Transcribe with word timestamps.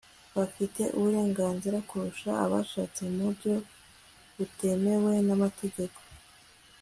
bafite 0.37 0.81
uburenganzira 0.97 1.77
kurusha 1.89 2.31
abashatse 2.45 3.01
mu 3.13 3.19
buryo 3.27 3.53
butemewe 4.37 5.13
n'amategeko 5.27 5.99